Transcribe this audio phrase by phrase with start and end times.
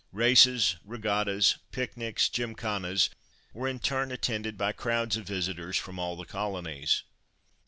[0.11, 3.11] Races, regattas, picnics, gymkhanas,
[3.53, 7.03] were in turn attended by crowds of visitors from all the colonies.